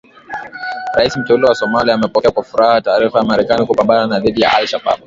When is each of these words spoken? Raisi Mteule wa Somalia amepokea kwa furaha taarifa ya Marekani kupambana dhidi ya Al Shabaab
Raisi 0.93 1.19
Mteule 1.19 1.45
wa 1.47 1.55
Somalia 1.55 1.93
amepokea 1.93 2.31
kwa 2.31 2.43
furaha 2.43 2.81
taarifa 2.81 3.19
ya 3.19 3.25
Marekani 3.25 3.65
kupambana 3.65 4.19
dhidi 4.19 4.41
ya 4.41 4.53
Al 4.53 4.67
Shabaab 4.67 4.99